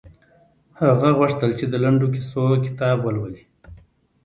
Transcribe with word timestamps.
هغه 0.81 1.09
غوښتل 1.17 1.51
چې 1.59 1.65
د 1.69 1.73
لنډو 1.83 2.07
کیسو 2.15 2.43
کتاب 2.65 2.97
ولولي 3.03 3.43